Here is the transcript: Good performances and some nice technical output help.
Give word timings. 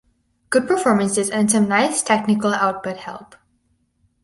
Good 0.49 0.67
performances 0.67 1.29
and 1.29 1.51
some 1.51 1.67
nice 1.69 2.01
technical 2.01 2.55
output 2.55 2.97
help. 2.97 3.35